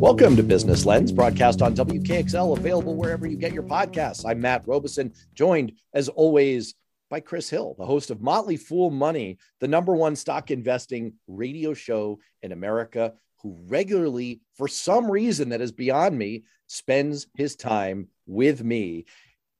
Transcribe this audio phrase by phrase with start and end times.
[0.00, 4.24] Welcome to Business Lens, broadcast on WKXL, available wherever you get your podcasts.
[4.26, 6.74] I'm Matt Robison, joined as always
[7.10, 11.74] by Chris Hill, the host of Motley Fool Money, the number one stock investing radio
[11.74, 18.08] show in America, who regularly, for some reason that is beyond me, spends his time
[18.24, 19.04] with me.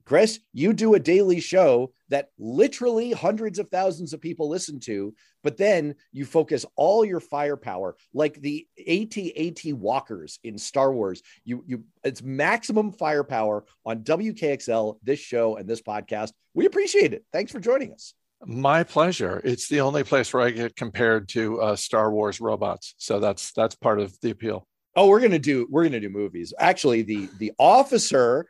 [0.05, 5.15] Chris, you do a daily show that literally hundreds of thousands of people listen to,
[5.43, 11.23] but then you focus all your firepower, like the AT-AT walkers in Star Wars.
[11.45, 16.33] You, you, it's maximum firepower on WKXL, this show, and this podcast.
[16.55, 17.25] We appreciate it.
[17.33, 18.15] Thanks for joining us.
[18.45, 19.41] My pleasure.
[19.45, 23.53] It's the only place where I get compared to uh, Star Wars robots, so that's
[23.53, 24.67] that's part of the appeal.
[24.97, 26.55] Oh, we're gonna do we're gonna do movies.
[26.59, 28.47] Actually, the the officer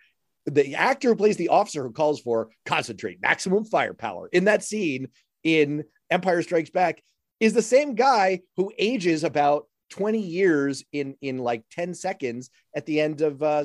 [0.47, 5.09] the actor who plays the officer who calls for concentrate, maximum firepower in that scene
[5.45, 7.03] in Empire Strikes Back
[7.39, 12.87] is the same guy who ages about 20 years in in like 10 seconds at
[12.87, 13.65] the end of uh,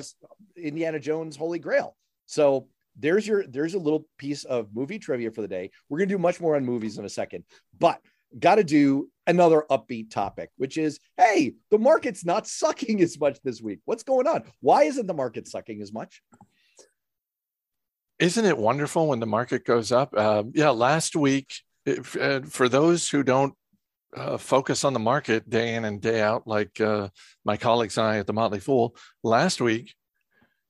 [0.56, 1.96] Indiana Jones Holy Grail.
[2.26, 5.70] So there's your there's a little piece of movie trivia for the day.
[5.88, 7.44] We're going to do much more on movies in a second.
[7.78, 8.00] But
[8.38, 13.38] got to do another upbeat topic, which is hey, the market's not sucking as much
[13.42, 13.80] this week.
[13.84, 14.44] What's going on?
[14.60, 16.22] Why isn't the market sucking as much?
[18.18, 20.14] Isn't it wonderful when the market goes up?
[20.16, 21.52] Uh, yeah, last week,
[21.84, 23.54] if, uh, for those who don't
[24.16, 27.08] uh, focus on the market day in and day out, like uh,
[27.44, 29.94] my colleagues and I at the Motley Fool, last week,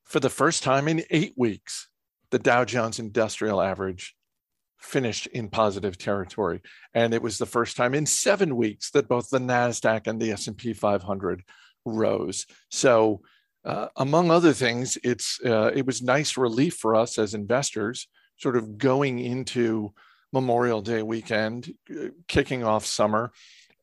[0.04, 1.88] for the first time in eight weeks,
[2.30, 4.16] the Dow Jones Industrial Average
[4.78, 6.62] finished in positive territory,
[6.94, 10.32] and it was the first time in seven weeks that both the Nasdaq and the
[10.32, 11.42] S and P 500
[11.84, 12.46] rose.
[12.70, 13.22] So
[13.66, 18.56] uh, among other things, it's uh, it was nice relief for us as investors, sort
[18.56, 19.92] of going into
[20.32, 23.32] Memorial Day weekend, uh, kicking off summer,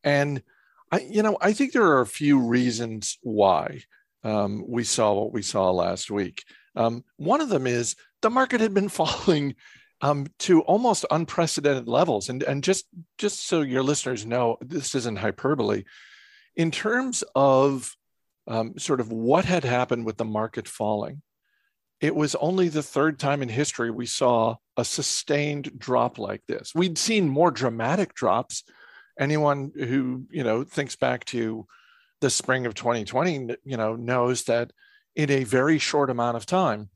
[0.02, 0.42] and
[0.90, 3.82] I, you know, I think there are a few reasons why
[4.22, 6.44] um, we saw what we saw last week.
[6.76, 9.54] Um, one of them is the market had been falling
[10.00, 12.86] um, to almost unprecedented levels, and and just
[13.18, 15.84] just so your listeners know, this isn't hyperbole.
[16.56, 17.94] In terms of
[18.46, 21.22] um, sort of what had happened with the market falling.
[22.00, 26.72] It was only the third time in history we saw a sustained drop like this.
[26.74, 28.64] We'd seen more dramatic drops.
[29.18, 31.66] Anyone who you know thinks back to
[32.20, 34.72] the spring of 2020, you know, knows that
[35.14, 36.88] in a very short amount of time,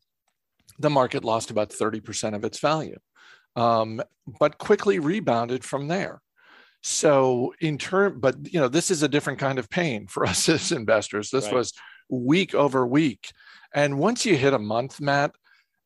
[0.78, 2.98] the market lost about 30% of its value,
[3.56, 4.00] um,
[4.40, 6.22] but quickly rebounded from there.
[6.82, 10.48] So in turn, but you know, this is a different kind of pain for us
[10.48, 11.30] as investors.
[11.30, 11.54] This right.
[11.54, 11.72] was
[12.08, 13.30] week over week.
[13.74, 15.34] And once you hit a month, Matt,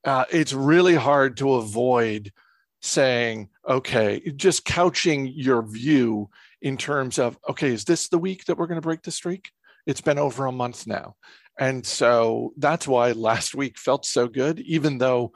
[0.04, 2.32] uh, it's really hard to avoid
[2.81, 6.28] saying, okay, just couching your view
[6.60, 9.50] in terms of, okay, is this the week that we're going to break the streak?
[9.86, 11.16] It's been over a month now.
[11.58, 15.32] And so that's why last week felt so good, even though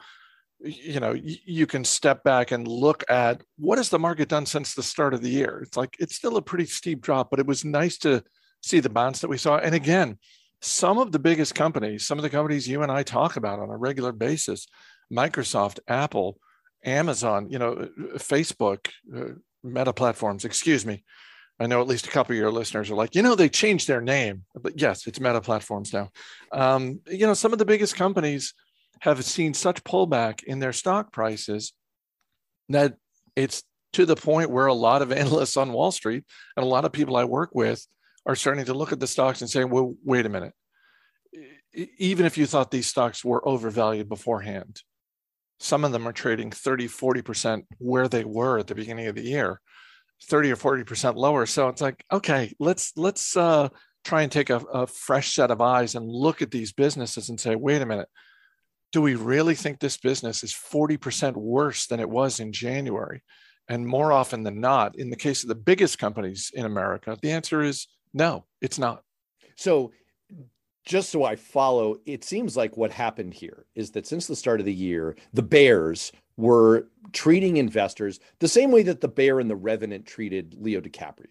[0.59, 4.73] you know you can step back and look at what has the market done since
[4.73, 5.61] the start of the year?
[5.63, 8.23] It's like it's still a pretty steep drop but it was nice to
[8.63, 9.57] see the bounce that we saw.
[9.57, 10.17] And again
[10.59, 13.69] some of the biggest companies some of the companies you and i talk about on
[13.69, 14.65] a regular basis
[15.13, 16.39] microsoft apple
[16.83, 21.03] amazon you know facebook uh, meta platforms excuse me.
[21.59, 23.87] I know at least a couple of your listeners are like you know they changed
[23.87, 24.43] their name.
[24.55, 26.09] But yes it's meta platforms now.
[26.51, 28.53] Um, you know some of the biggest companies
[29.01, 31.73] have seen such pullback in their stock prices
[32.69, 32.95] that
[33.35, 33.63] it's
[33.93, 36.23] to the point where a lot of analysts on Wall Street
[36.55, 37.85] and a lot of people I work with
[38.25, 40.53] are starting to look at the stocks and saying, well, wait a minute.
[41.97, 44.81] Even if you thought these stocks were overvalued beforehand,
[45.59, 49.23] some of them are trading 30, 40% where they were at the beginning of the
[49.23, 49.61] year,
[50.23, 51.45] 30 or 40% lower.
[51.45, 53.69] So it's like, okay, let's let's uh,
[54.03, 57.39] try and take a, a fresh set of eyes and look at these businesses and
[57.39, 58.09] say, wait a minute,
[58.91, 63.21] do we really think this business is 40% worse than it was in January?
[63.69, 67.31] And more often than not, in the case of the biggest companies in America, the
[67.31, 69.03] answer is no, it's not.
[69.55, 69.91] So,
[70.85, 74.61] just so I follow, it seems like what happened here is that since the start
[74.61, 79.49] of the year, the bears were treating investors the same way that the bear and
[79.49, 81.25] the revenant treated Leo DiCaprio.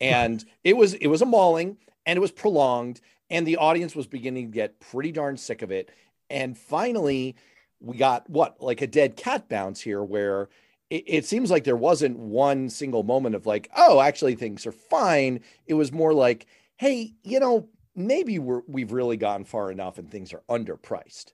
[0.00, 3.00] And it was it was a mauling and it was prolonged
[3.30, 5.90] and the audience was beginning to get pretty darn sick of it
[6.30, 7.36] and finally,
[7.80, 10.48] we got what like a dead cat bounce here, where
[10.90, 14.72] it, it, seems like there wasn't one single moment of like, oh, actually things are
[14.72, 15.40] fine.
[15.66, 16.46] It was more like,
[16.76, 21.32] hey, you know, maybe we're we've really gone far enough and things are underpriced.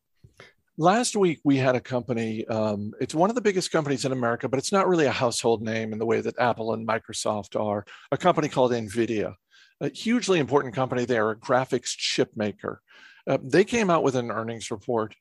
[0.79, 2.47] Last week we had a company.
[2.47, 5.63] Um, it's one of the biggest companies in America, but it's not really a household
[5.63, 7.87] name in the way that Apple and Microsoft are.
[8.13, 9.35] A company called Nvidia.
[9.81, 11.07] a hugely important company.
[11.07, 12.83] They are a graphics chip maker.
[13.27, 15.15] Uh, they came out with an earnings report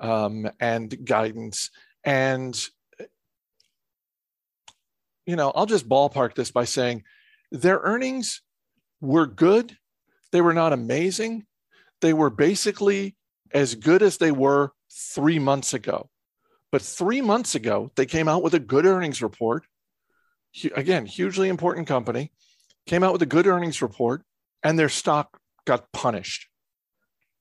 [0.00, 1.70] um, and guidance.
[2.04, 2.58] And,
[5.24, 7.04] you know, I'll just ballpark this by saying
[7.50, 8.42] their earnings
[9.00, 9.76] were good.
[10.32, 11.46] They were not amazing.
[12.00, 13.16] They were basically
[13.52, 16.10] as good as they were three months ago.
[16.72, 19.64] But three months ago, they came out with a good earnings report.
[20.74, 22.32] Again, hugely important company,
[22.86, 24.22] came out with a good earnings report,
[24.62, 26.48] and their stock got punished.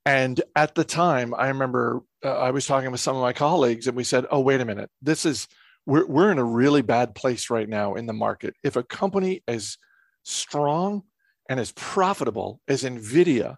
[0.05, 3.87] And at the time, I remember uh, I was talking with some of my colleagues,
[3.87, 5.47] and we said, "Oh, wait a minute, this is
[5.85, 8.55] we're we're in a really bad place right now in the market.
[8.63, 9.77] If a company as
[10.23, 11.03] strong
[11.49, 13.57] and as profitable as Nvidia,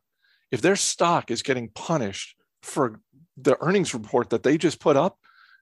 [0.51, 3.01] if their stock is getting punished for
[3.35, 5.17] the earnings report that they just put up,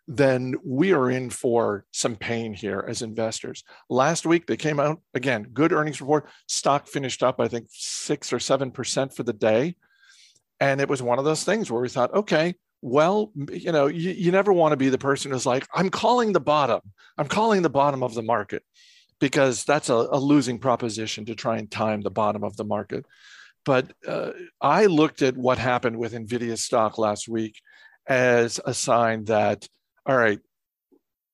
[0.07, 3.63] then we are in for some pain here as investors.
[3.89, 6.27] Last week, they came out again, good earnings report.
[6.47, 9.75] Stock finished up, I think, six or 7% for the day.
[10.59, 14.11] And it was one of those things where we thought, okay, well, you know, you,
[14.11, 16.81] you never want to be the person who's like, I'm calling the bottom.
[17.17, 18.63] I'm calling the bottom of the market
[19.19, 23.05] because that's a, a losing proposition to try and time the bottom of the market.
[23.65, 24.31] But uh,
[24.61, 27.59] I looked at what happened with NVIDIA stock last week
[28.07, 29.67] as a sign that,
[30.05, 30.39] all right,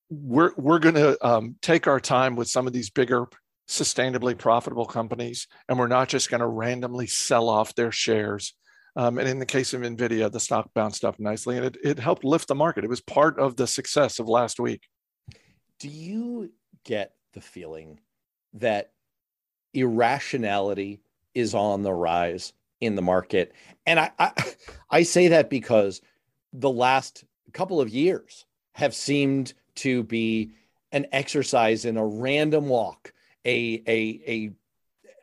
[0.09, 3.27] we're, we're going to um, take our time with some of these bigger,
[3.67, 8.53] sustainably profitable companies, and we're not just going to randomly sell off their shares
[8.95, 11.99] um, and in the case of NVIDIA, the stock bounced up nicely and it, it
[11.99, 12.83] helped lift the market.
[12.83, 14.83] It was part of the success of last week.
[15.79, 16.51] Do you
[16.83, 17.99] get the feeling
[18.53, 18.91] that
[19.73, 21.01] irrationality
[21.33, 23.53] is on the rise in the market?
[23.85, 24.31] And I, I,
[24.89, 26.01] I say that because
[26.51, 27.23] the last
[27.53, 30.51] couple of years have seemed to be
[30.91, 33.13] an exercise in a random walk,
[33.45, 34.51] a, a, a,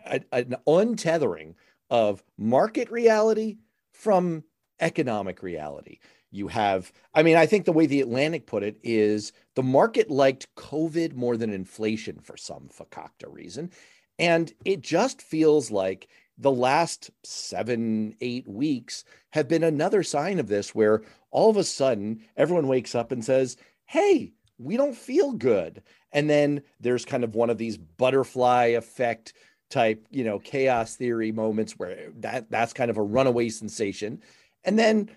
[0.07, 1.55] a an untethering
[1.91, 3.59] of market reality
[3.93, 4.45] from
[4.81, 5.99] economic reality.
[6.31, 10.11] You have, I mean, I think the way the Atlantic put it is the market
[10.11, 13.71] liked COVID more than inflation for some fakakta reason.
[14.19, 20.49] And it just feels like the last seven, eight weeks have been another sign of
[20.49, 23.57] this, where all of a sudden everyone wakes up and says,
[23.87, 25.83] Hey, we don't feel good.
[26.13, 29.33] And then there's kind of one of these butterfly effect
[29.71, 34.23] type, you know, chaos theory moments where that that's kind of a runaway sensation.
[34.65, 35.11] And then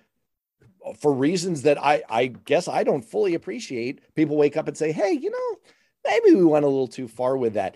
[0.85, 4.77] uh, for reasons that I I guess I don't fully appreciate, people wake up and
[4.77, 5.59] say, "Hey, you know,
[6.05, 7.75] maybe we went a little too far with that."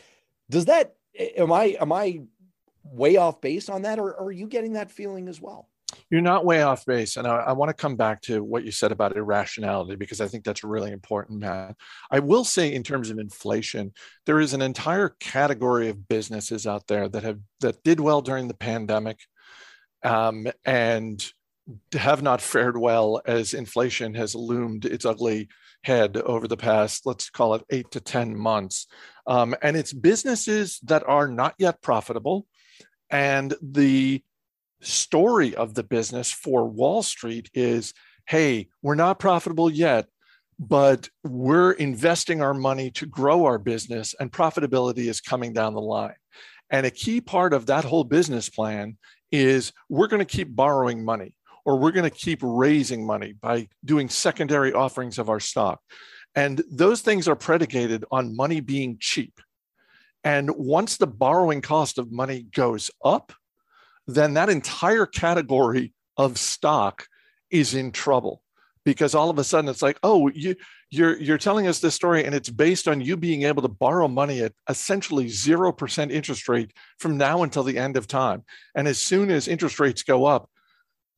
[0.49, 0.95] Does that
[1.37, 2.21] am I am I
[2.83, 5.67] way off base on that or, or are you getting that feeling as well?
[6.09, 7.17] You're not way off base.
[7.17, 10.27] And I, I, want to come back to what you said about irrationality, because I
[10.27, 11.75] think that's really important, Matt.
[12.11, 13.91] I will say, in terms of inflation,
[14.25, 18.47] there is an entire category of businesses out there that have that did well during
[18.47, 19.19] the pandemic
[20.03, 21.25] um, and
[21.93, 25.49] have not fared well as inflation has loomed its ugly
[25.83, 28.87] head over the past, let's call it eight to 10 months.
[29.27, 32.45] Um, and it's businesses that are not yet profitable.
[33.09, 34.23] And the
[34.81, 37.93] story of the business for Wall Street is
[38.27, 40.07] hey, we're not profitable yet,
[40.57, 45.81] but we're investing our money to grow our business, and profitability is coming down the
[45.81, 46.15] line.
[46.69, 48.97] And a key part of that whole business plan
[49.31, 51.35] is we're going to keep borrowing money
[51.65, 55.81] or we're going to keep raising money by doing secondary offerings of our stock.
[56.35, 59.39] And those things are predicated on money being cheap.
[60.23, 63.33] And once the borrowing cost of money goes up,
[64.07, 67.07] then that entire category of stock
[67.49, 68.41] is in trouble.
[68.83, 70.55] Because all of a sudden it's like oh you
[70.91, 74.07] you're you're telling us this story and it's based on you being able to borrow
[74.07, 78.43] money at essentially 0% interest rate from now until the end of time.
[78.75, 80.49] And as soon as interest rates go up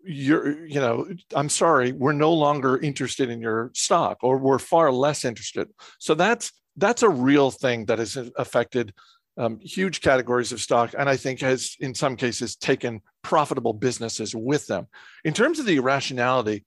[0.10, 4.92] you're you know i'm sorry we're no longer interested in your stock or we're far
[4.92, 5.68] less interested.
[6.00, 8.94] So that's that's a real thing that has affected
[9.38, 14.36] um, huge categories of stock, and I think has in some cases taken profitable businesses
[14.36, 14.88] with them.
[15.24, 16.66] In terms of the irrationality,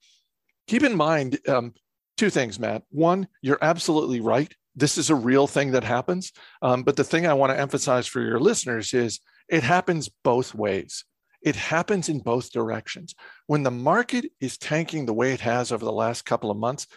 [0.67, 1.73] keep in mind um,
[2.17, 2.83] two things, Matt.
[2.89, 4.53] One, you're absolutely right.
[4.75, 6.31] This is a real thing that happens.
[6.61, 10.55] Um, but the thing I want to emphasize for your listeners is it happens both
[10.55, 11.03] ways.
[11.41, 13.15] It happens in both directions.
[13.47, 16.87] When the market is tanking the way it has over the last couple of months,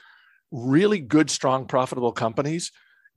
[0.52, 2.70] really good, strong, profitable companies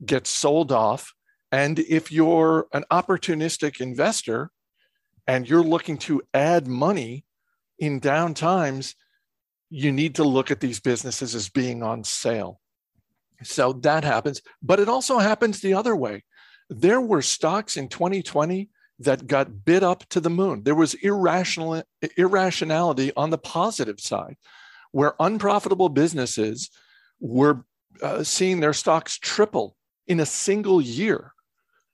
[0.04, 1.12] get sold off
[1.50, 4.50] and if you're an opportunistic investor
[5.26, 7.24] and you're looking to add money
[7.78, 8.94] in down times,
[9.70, 12.60] you need to look at these businesses as being on sale.
[13.42, 16.24] So that happens, but it also happens the other way.
[16.68, 18.68] There were stocks in 2020
[19.00, 20.64] that got bid up to the moon.
[20.64, 21.82] There was irrational
[22.16, 24.36] irrationality on the positive side,
[24.90, 26.70] where unprofitable businesses
[27.20, 27.64] were
[28.02, 29.76] uh, seeing their stocks triple
[30.06, 31.32] in a single year.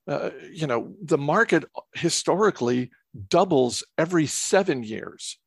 [0.06, 2.90] Uh, you know, the market historically
[3.28, 5.38] doubles every seven years.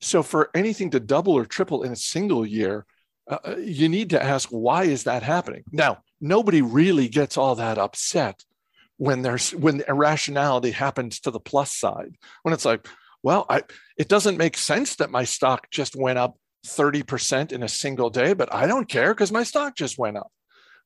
[0.00, 2.86] So for anything to double or triple in a single year,
[3.28, 5.64] uh, uh you need to ask why is that happening?
[5.72, 8.44] Now, nobody really gets all that upset
[8.98, 12.16] when there's when irrationality happens to the plus side.
[12.42, 12.86] When it's like,
[13.22, 13.62] well, I,
[13.96, 16.36] it doesn't make sense that my stock just went up
[16.66, 20.30] 30% in a single day, but I don't care because my stock just went up.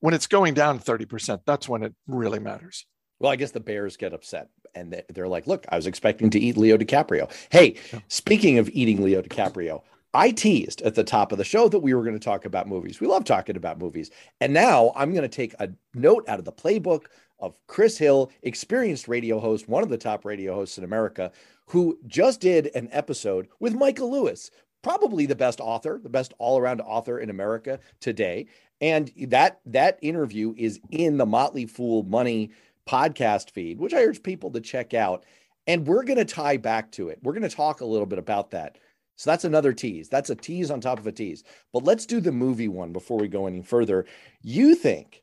[0.00, 2.86] When it's going down 30%, that's when it really matters.
[3.22, 6.40] Well, I guess the Bears get upset and they're like, look, I was expecting to
[6.40, 7.30] eat Leo DiCaprio.
[7.50, 7.76] Hey,
[8.08, 11.94] speaking of eating Leo DiCaprio, I teased at the top of the show that we
[11.94, 13.00] were going to talk about movies.
[13.00, 14.10] We love talking about movies.
[14.40, 17.04] And now I'm going to take a note out of the playbook
[17.38, 21.30] of Chris Hill, experienced radio host, one of the top radio hosts in America,
[21.66, 24.50] who just did an episode with Michael Lewis,
[24.82, 28.46] probably the best author, the best all-around author in America today.
[28.80, 32.50] And that that interview is in the Motley Fool Money
[32.88, 35.24] podcast feed, which I urge people to check out.
[35.66, 37.20] And we're going to tie back to it.
[37.22, 38.78] We're going to talk a little bit about that.
[39.16, 40.08] So that's another tease.
[40.08, 41.44] That's a tease on top of a tease.
[41.72, 44.06] But let's do the movie one before we go any further.
[44.42, 45.22] You think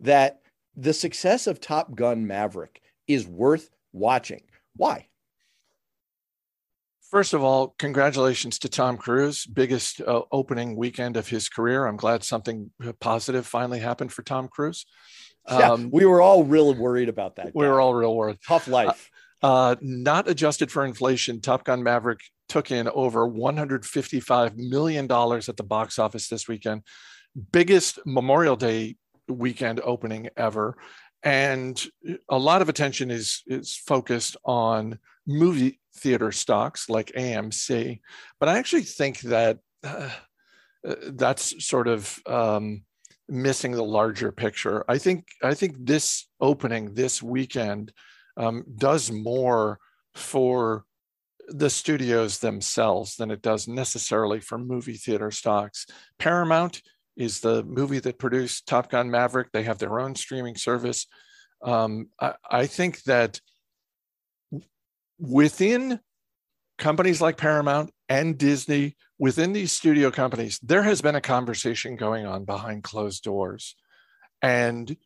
[0.00, 0.40] that
[0.76, 4.42] the success of Top Gun Maverick is worth watching?
[4.76, 5.08] Why?
[7.10, 11.86] First of all, congratulations to Tom Cruise, biggest uh, opening weekend of his career.
[11.86, 14.86] I'm glad something positive finally happened for Tom Cruise.
[15.50, 17.52] Yeah, um, we were all real worried about that.
[17.54, 18.38] We were all real worried.
[18.46, 19.10] Tough life.
[19.42, 25.48] Uh, uh, not adjusted for inflation, Top Gun Maverick took in over 155 million dollars
[25.48, 26.82] at the box office this weekend.
[27.52, 28.96] Biggest Memorial Day
[29.28, 30.76] weekend opening ever,
[31.22, 31.82] and
[32.28, 38.00] a lot of attention is is focused on movie theater stocks like AMC.
[38.38, 39.58] But I actually think that.
[39.82, 40.10] Uh,
[40.86, 42.84] uh that's sort of um,
[43.30, 44.84] missing the larger picture.
[44.88, 47.92] I think I think this opening this weekend
[48.36, 49.78] um, does more
[50.14, 50.84] for
[51.48, 55.86] the studios themselves than it does necessarily for movie theater stocks.
[56.18, 56.82] Paramount
[57.16, 59.48] is the movie that produced Top Gun Maverick.
[59.52, 61.06] They have their own streaming service.
[61.62, 63.40] Um, I, I think that
[65.18, 66.00] within
[66.78, 72.26] companies like Paramount and Disney, within these studio companies, there has been a conversation going
[72.26, 73.76] on behind closed doors.
[74.42, 74.96] And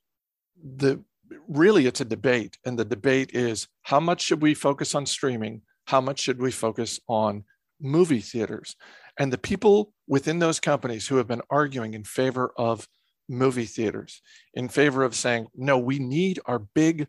[0.57, 1.05] the
[1.47, 2.57] really it's a debate.
[2.65, 5.63] And the debate is how much should we focus on streaming?
[5.87, 7.45] How much should we focus on
[7.79, 8.75] movie theaters?
[9.19, 12.89] And the people within those companies who have been arguing in favor of
[13.29, 14.23] movie theaters,
[14.55, 17.07] in favor of saying, no, we need our big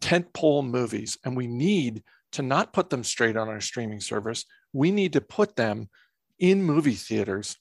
[0.00, 4.44] tentpole movies and we need to not put them straight on our streaming service.
[4.72, 5.88] We need to put them
[6.38, 7.56] in movie theaters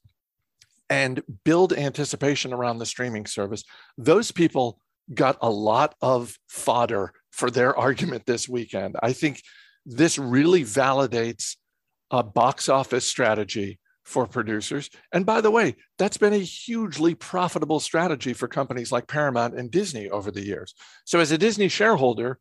[0.89, 3.63] and build anticipation around the streaming service.
[3.97, 4.79] Those people
[5.13, 8.95] got a lot of fodder for their argument this weekend.
[9.01, 9.41] I think
[9.85, 11.57] this really validates
[12.11, 14.89] a box office strategy for producers.
[15.13, 19.69] And by the way, that's been a hugely profitable strategy for companies like Paramount and
[19.69, 20.73] Disney over the years.
[21.05, 22.39] So, as a Disney shareholder,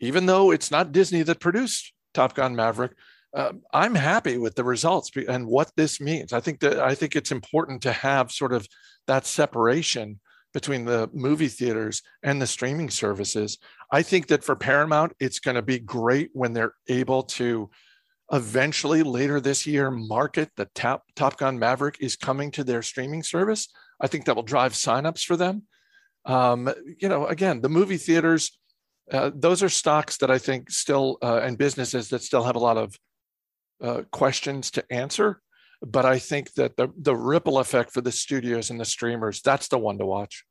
[0.00, 2.92] even though it's not Disney that produced Top Gun Maverick,
[3.34, 6.32] uh, I'm happy with the results and what this means.
[6.32, 8.66] I think that I think it's important to have sort of
[9.06, 10.20] that separation
[10.54, 13.58] between the movie theaters and the streaming services.
[13.92, 17.70] I think that for Paramount, it's going to be great when they're able to
[18.32, 23.22] eventually later this year market the Top, Top Gun Maverick is coming to their streaming
[23.22, 23.68] service.
[24.00, 25.64] I think that will drive signups for them.
[26.24, 28.58] Um, you know, again, the movie theaters
[29.12, 32.60] uh, those are stocks that I think still uh, and businesses that still have a
[32.60, 32.94] lot of
[33.80, 35.40] uh, questions to answer.
[35.80, 39.68] But I think that the the ripple effect for the studios and the streamers that's
[39.68, 40.44] the one to watch.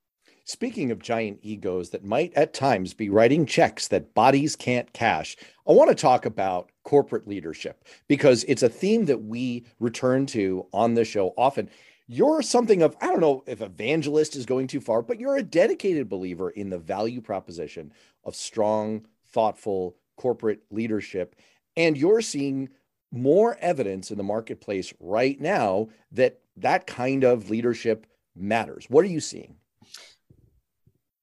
[0.45, 5.35] Speaking of giant egos that might at times be writing checks that bodies can't cash,
[5.67, 10.65] I want to talk about corporate leadership because it's a theme that we return to
[10.71, 11.69] on the show often
[12.07, 15.43] you're something of, I don't know if evangelist is going too far, but you're a
[15.43, 17.91] dedicated believer in the value proposition
[18.23, 21.35] of strong, thoughtful corporate leadership.
[21.75, 22.69] And you're seeing
[23.11, 28.85] more evidence in the marketplace right now that that kind of leadership matters.
[28.89, 29.55] What are you seeing?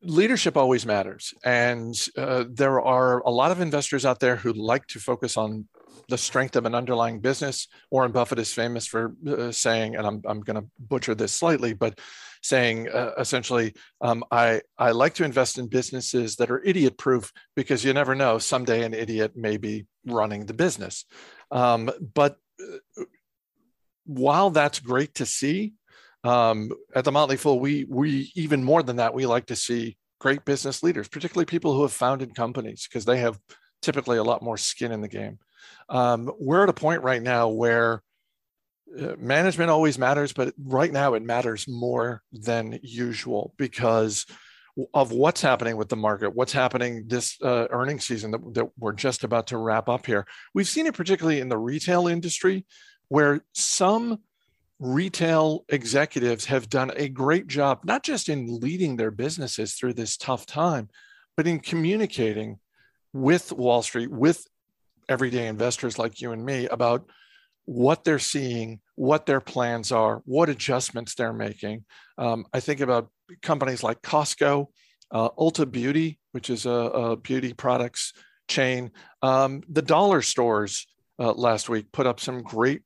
[0.02, 1.32] Leadership always matters.
[1.44, 5.66] And uh, there are a lot of investors out there who like to focus on
[6.08, 7.68] the strength of an underlying business.
[7.90, 11.72] Warren Buffett is famous for uh, saying, and I'm, I'm going to butcher this slightly,
[11.72, 12.00] but
[12.42, 17.32] saying uh, essentially, um, I, I like to invest in businesses that are idiot proof
[17.56, 21.06] because you never know, someday an idiot may be running the business.
[21.50, 23.04] Um, but uh,
[24.04, 25.72] while that's great to see,
[26.22, 29.96] um, at the Motley Fool, we, we even more than that, we like to see
[30.20, 33.38] great business leaders, particularly people who have founded companies because they have
[33.82, 35.38] typically a lot more skin in the game.
[35.88, 38.02] Um, we're at a point right now where
[38.98, 44.26] uh, management always matters, but right now it matters more than usual because
[44.92, 48.92] of what's happening with the market, what's happening this uh, earnings season that, that we're
[48.92, 50.26] just about to wrap up here.
[50.52, 52.66] We've seen it particularly in the retail industry,
[53.08, 54.18] where some
[54.80, 60.16] retail executives have done a great job, not just in leading their businesses through this
[60.16, 60.88] tough time,
[61.36, 62.58] but in communicating
[63.12, 64.44] with Wall Street, with
[65.08, 67.08] everyday investors like you and me about
[67.66, 71.84] what they're seeing, what their plans are, what adjustments they're making.
[72.18, 73.08] Um, I think about
[73.42, 74.66] companies like Costco,
[75.10, 78.12] uh, Ulta Beauty, which is a, a beauty products
[78.48, 78.90] chain.
[79.22, 80.86] Um, the dollar stores
[81.18, 82.82] uh, last week put up some great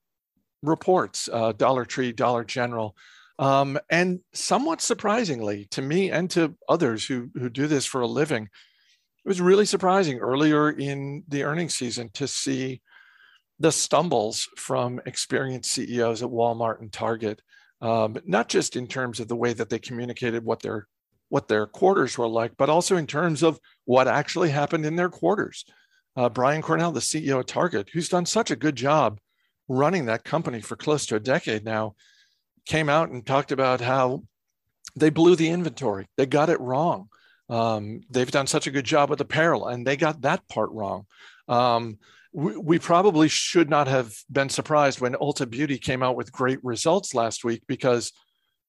[0.63, 2.97] reports uh, Dollar Tree, Dollar General.
[3.41, 8.07] Um, and somewhat surprisingly to me and to others who, who do this for a
[8.07, 8.49] living,
[9.29, 12.81] it was really surprising earlier in the earnings season to see
[13.59, 17.43] the stumbles from experienced CEOs at Walmart and Target,
[17.83, 20.87] um, not just in terms of the way that they communicated what their
[21.29, 25.11] what their quarters were like, but also in terms of what actually happened in their
[25.11, 25.67] quarters.
[26.17, 29.21] Uh, Brian Cornell, the CEO of Target, who's done such a good job
[29.69, 31.95] running that company for close to a decade now,
[32.65, 34.23] came out and talked about how
[34.97, 36.07] they blew the inventory.
[36.17, 37.11] They got it wrong.
[37.49, 41.07] Um, they've done such a good job with apparel, and they got that part wrong.
[41.49, 41.99] Um,
[42.33, 46.63] we, we, probably should not have been surprised when Ulta Beauty came out with great
[46.63, 48.13] results last week because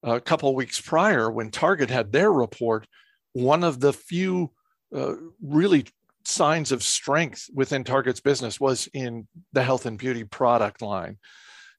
[0.04, 2.88] a couple weeks prior, when Target had their report,
[3.34, 4.52] one of the few
[4.96, 5.86] uh, really
[6.26, 11.18] signs of strength within Target's business was in the health and beauty product line.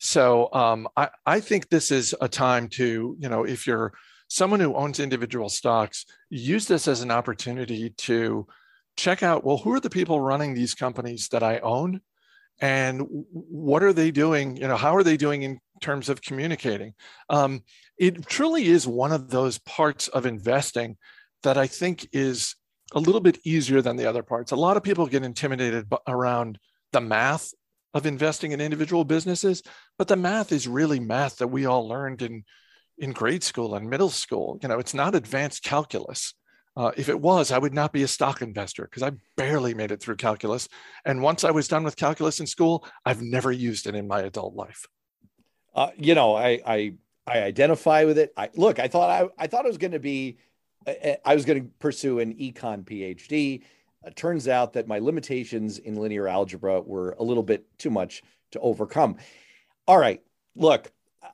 [0.00, 3.92] So um, I, I think this is a time to, you know, if you're
[4.30, 8.46] someone who owns individual stocks, use this as an opportunity to
[8.96, 12.00] check out well, who are the people running these companies that I own?
[12.60, 14.56] And what are they doing?
[14.56, 16.94] You know, how are they doing in terms of communicating?
[17.28, 17.62] Um,
[17.98, 20.96] it truly is one of those parts of investing
[21.42, 22.54] that I think is
[22.92, 24.52] a little bit easier than the other parts.
[24.52, 26.58] A lot of people get intimidated around
[26.92, 27.52] the math
[27.94, 29.62] of investing in individual businesses,
[29.98, 32.44] but the math is really math that we all learned in
[33.00, 34.58] in grade school and middle school.
[34.62, 36.34] You know, it's not advanced calculus.
[36.76, 39.90] Uh, if it was, I would not be a stock investor because I barely made
[39.90, 40.68] it through calculus.
[41.04, 44.20] And once I was done with calculus in school, I've never used it in my
[44.20, 44.86] adult life.
[45.74, 46.94] Uh, you know, I, I
[47.26, 48.32] I identify with it.
[48.36, 48.78] I look.
[48.78, 50.38] I thought I I thought it was going to be
[50.86, 53.62] I was going to pursue an econ PhD.
[54.04, 58.22] It turns out that my limitations in linear algebra were a little bit too much
[58.52, 59.16] to overcome.
[59.86, 60.22] All right,
[60.56, 60.90] look,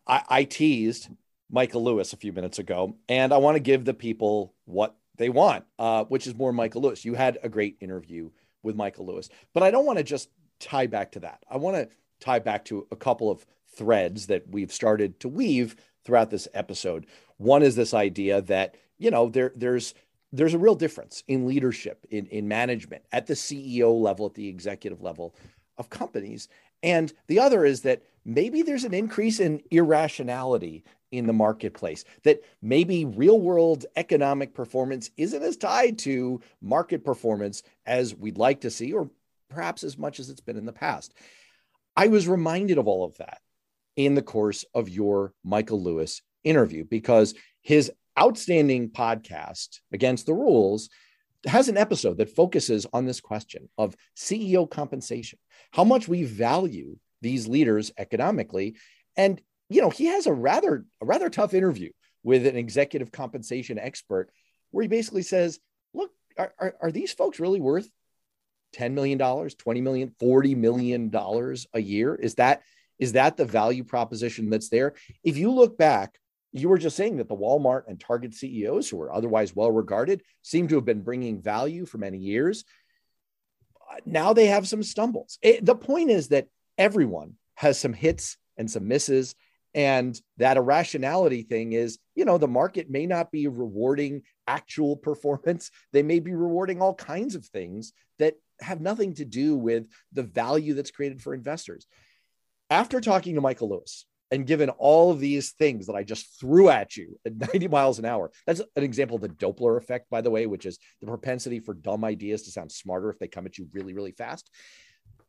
[0.07, 1.09] I, I teased
[1.51, 5.29] Michael Lewis a few minutes ago, and I want to give the people what they
[5.29, 7.05] want, uh, which is more Michael Lewis.
[7.05, 8.31] You had a great interview
[8.63, 10.29] with Michael Lewis, but I don't want to just
[10.59, 11.45] tie back to that.
[11.51, 11.89] I want to
[12.21, 17.07] tie back to a couple of threads that we've started to weave throughout this episode.
[17.37, 19.95] One is this idea that you know there there's
[20.33, 24.49] there's a real difference in leadership in in management at the CEO level at the
[24.49, 25.35] executive level
[25.79, 26.49] of companies
[26.83, 32.42] and the other is that maybe there's an increase in irrationality in the marketplace that
[32.62, 38.71] maybe real world economic performance isn't as tied to market performance as we'd like to
[38.71, 39.11] see or
[39.49, 41.14] perhaps as much as it's been in the past
[41.97, 43.40] i was reminded of all of that
[43.95, 50.88] in the course of your michael lewis interview because his outstanding podcast, Against the Rules,
[51.47, 55.38] has an episode that focuses on this question of CEO compensation,
[55.73, 58.77] how much we value these leaders economically.
[59.16, 61.91] And, you know, he has a rather, a rather tough interview
[62.23, 64.31] with an executive compensation expert
[64.71, 65.59] where he basically says,
[65.95, 67.89] look, are, are, are these folks really worth
[68.77, 71.11] $10 million, $20 million, $40 million
[71.75, 72.15] a year?
[72.15, 72.63] Is that,
[72.99, 74.95] is that the value proposition that's there?
[75.23, 76.19] If you look back
[76.57, 80.23] you were just saying that the Walmart and Target CEOs, who are otherwise well regarded,
[80.43, 82.65] seem to have been bringing value for many years.
[84.05, 85.39] Now they have some stumbles.
[85.43, 86.49] It, the point is that
[86.79, 89.35] everyone has some hits and some misses.
[89.77, 95.71] And that irrationality thing is, you know, the market may not be rewarding actual performance.
[95.93, 100.23] They may be rewarding all kinds of things that have nothing to do with the
[100.23, 101.87] value that's created for investors.
[102.71, 106.71] After talking to Michael Lewis and given all of these things that I just threw
[106.71, 110.23] at you at 90 miles an hour, that's an example of the Doppler effect, by
[110.23, 113.45] the way, which is the propensity for dumb ideas to sound smarter if they come
[113.45, 114.51] at you really, really fast.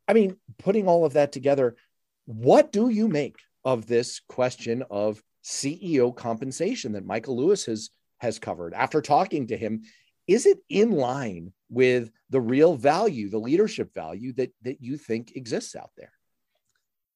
[0.08, 1.76] I mean, putting all of that together,
[2.24, 8.38] what do you make of this question of CEO compensation that Michael Lewis has has
[8.38, 9.82] covered after talking to him?
[10.26, 15.36] Is it in line with the real value, the leadership value that that you think
[15.36, 16.12] exists out there?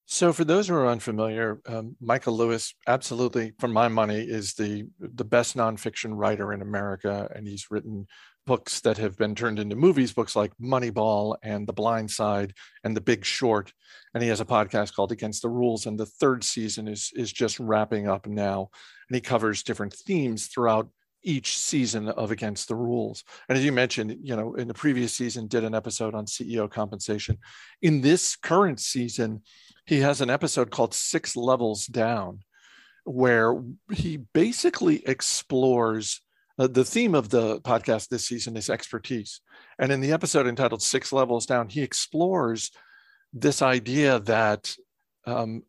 [0.06, 4.86] So, for those who are unfamiliar, um, Michael Lewis, absolutely, for my money, is the
[4.98, 8.06] the best nonfiction writer in America, and he's written
[8.46, 12.96] books that have been turned into movies, books like Moneyball and The Blind Side and
[12.96, 13.72] The Big Short.
[14.14, 17.32] And he has a podcast called Against the Rules, and the third season is is
[17.32, 18.68] just wrapping up now,
[19.08, 20.88] and he covers different themes throughout
[21.22, 23.24] each season of Against the Rules.
[23.48, 26.70] And as you mentioned, you know, in the previous season, did an episode on CEO
[26.70, 27.38] compensation.
[27.80, 29.42] In this current season,
[29.86, 32.40] he has an episode called Six Levels Down,
[33.04, 36.20] where he basically explores
[36.66, 39.40] the theme of the podcast this season is expertise.
[39.78, 42.70] And in the episode entitled Six Levels Down, he explores
[43.32, 44.74] this idea that
[45.26, 45.62] um,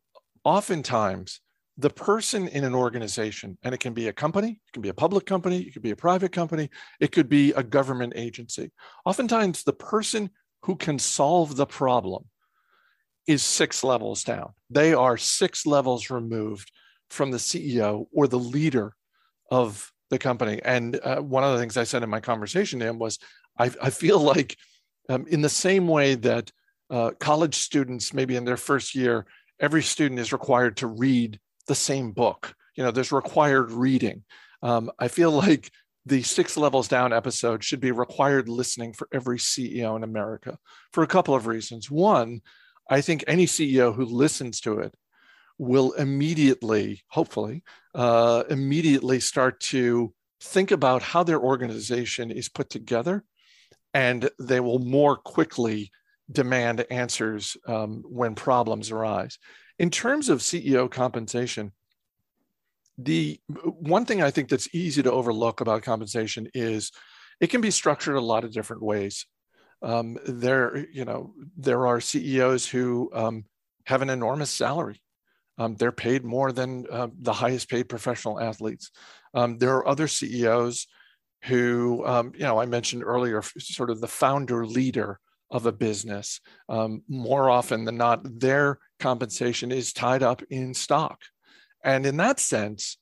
[0.43, 1.39] oftentimes
[1.77, 4.93] the person in an organization, and it can be a company, it can be a
[4.93, 8.71] public company, it could be a private company, it could be a government agency.
[9.06, 10.29] Oftentimes, the person
[10.63, 12.25] who can solve the problem
[13.25, 14.53] is six levels down.
[14.69, 16.71] They are six levels removed
[17.10, 18.95] from the CEO or the leader
[19.49, 20.62] of the company.
[20.63, 23.19] And uh, one of the things I said in my conversation to him was,
[23.60, 24.58] I, I feel like,
[25.10, 26.52] um, in the same way that
[26.89, 29.26] uh, college students, maybe in their first year,
[29.60, 32.54] every student is required to read the same book.
[32.76, 34.23] You know, there's required reading.
[34.62, 35.71] Um, I feel like
[36.06, 40.58] the six levels down episode should be required listening for every CEO in America
[40.91, 41.89] for a couple of reasons.
[41.89, 42.41] One,
[42.89, 44.93] I think any CEO who listens to it
[45.58, 47.63] will immediately, hopefully,
[47.96, 53.24] uh, immediately start to think about how their organization is put together,
[53.94, 55.92] and they will more quickly
[56.32, 59.38] demand answers um, when problems arise.
[59.80, 61.72] In terms of CEO compensation,
[62.98, 66.92] the one thing I think that's easy to overlook about compensation is
[67.39, 69.26] it can be structured a lot of different ways.
[69.82, 73.46] Um, there, you know, there are CEOs who um,
[73.86, 75.02] have an enormous salary.
[75.58, 78.92] Um, they're paid more than uh, the highest paid professional athletes.
[79.34, 80.88] Um, there are other CEOs
[81.44, 85.20] who, um, you know, I mentioned earlier, sort of the founder leader
[85.52, 86.42] of a business.
[86.70, 91.22] Um, more often than not, their compensation is tied up in stock.
[91.84, 92.98] And in that sense,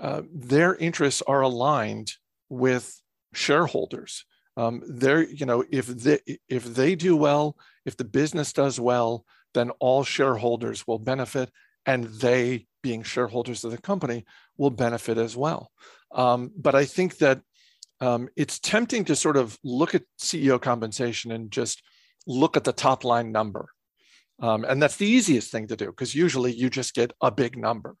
[0.00, 2.12] uh, their interests are aligned
[2.48, 3.00] with
[3.34, 4.24] shareholders.
[4.56, 6.18] Um, they're, you know, if they
[6.48, 11.50] if they do well, if the business does well, then all shareholders will benefit,
[11.86, 14.24] and they, being shareholders of the company,
[14.58, 15.70] will benefit as well.
[16.12, 17.40] Um, but I think that
[18.00, 21.82] um, it's tempting to sort of look at CEO compensation and just
[22.26, 23.68] look at the top line number.
[24.40, 27.56] Um, and that's the easiest thing to do because usually you just get a big
[27.56, 27.96] number.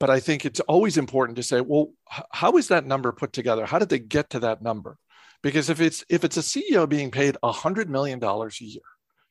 [0.00, 1.92] But I think it's always important to say, well,
[2.32, 3.66] how is that number put together?
[3.66, 4.96] How did they get to that number?
[5.42, 8.82] Because if it's if it's a CEO being paid hundred million dollars a year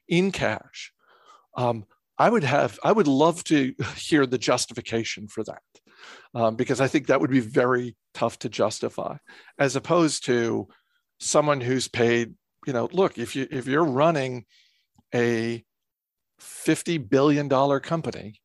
[0.07, 0.93] in cash,
[1.57, 1.85] um,
[2.17, 5.61] I would have I would love to hear the justification for that,
[6.33, 9.17] um, because I think that would be very tough to justify,
[9.57, 10.67] as opposed to
[11.19, 12.35] someone who's paid.
[12.65, 14.45] You know, look if you if you're running
[15.13, 15.63] a
[16.39, 18.41] fifty billion dollar company,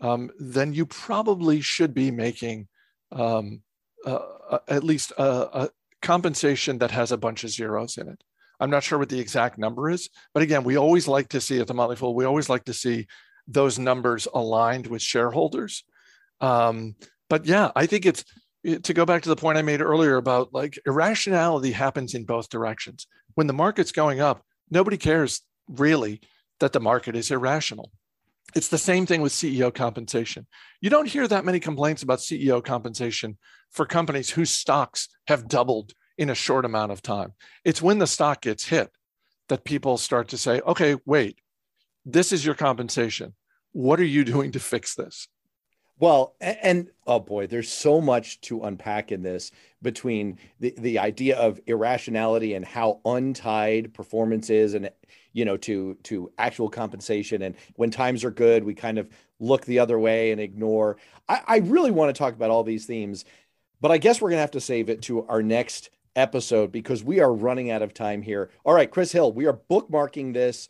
[0.00, 2.68] um, then you probably should be making
[3.12, 3.62] um,
[4.06, 4.20] uh,
[4.50, 5.70] uh, at least a, a,
[6.02, 8.22] compensation that has a bunch of zeros in it.
[8.60, 11.58] I'm not sure what the exact number is, but again, we always like to see
[11.60, 13.06] at the Motley Fool, we always like to see
[13.48, 15.84] those numbers aligned with shareholders.
[16.40, 16.94] Um,
[17.28, 18.24] but yeah, I think it's
[18.64, 22.50] to go back to the point I made earlier about like irrationality happens in both
[22.50, 23.06] directions.
[23.34, 26.20] When the market's going up, nobody cares really
[26.58, 27.90] that the market is irrational.
[28.54, 30.46] It's the same thing with CEO compensation.
[30.80, 33.38] You don't hear that many complaints about CEO compensation
[33.70, 37.32] for companies whose stocks have doubled in a short amount of time.
[37.64, 38.90] It's when the stock gets hit
[39.48, 41.40] that people start to say, okay, wait,
[42.04, 43.32] this is your compensation.
[43.72, 45.28] What are you doing to fix this?
[45.98, 51.38] Well, and oh boy, there's so much to unpack in this between the, the idea
[51.38, 54.90] of irrationality and how untied performance is and
[55.32, 59.64] you know to to actual compensation and when times are good we kind of look
[59.64, 60.96] the other way and ignore
[61.28, 63.24] i, I really want to talk about all these themes
[63.80, 67.20] but i guess we're to have to save it to our next episode because we
[67.20, 68.50] are running out of time here.
[68.64, 70.68] All right, Chris Hill, we are bookmarking this.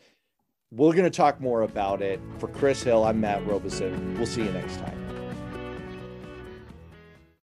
[0.71, 2.21] We're going to talk more about it.
[2.39, 4.15] For Chris Hill, I'm Matt Robison.
[4.15, 5.10] We'll see you next time.